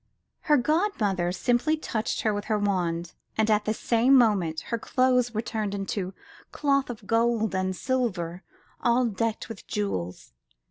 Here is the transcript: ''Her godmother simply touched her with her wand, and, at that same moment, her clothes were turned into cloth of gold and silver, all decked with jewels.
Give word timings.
''Her 0.49 0.57
godmother 0.57 1.31
simply 1.31 1.77
touched 1.77 2.21
her 2.21 2.33
with 2.33 2.45
her 2.45 2.57
wand, 2.57 3.13
and, 3.37 3.51
at 3.51 3.65
that 3.65 3.75
same 3.75 4.15
moment, 4.15 4.61
her 4.71 4.79
clothes 4.79 5.31
were 5.31 5.43
turned 5.43 5.75
into 5.75 6.15
cloth 6.51 6.89
of 6.89 7.05
gold 7.05 7.53
and 7.53 7.75
silver, 7.75 8.41
all 8.81 9.05
decked 9.05 9.47
with 9.47 9.67
jewels. 9.67 10.33